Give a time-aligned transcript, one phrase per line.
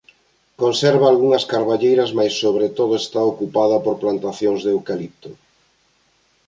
[0.61, 5.29] Conserva algunhas carballeiras mais sobre todo está ocupada por plantacións de eucalipto.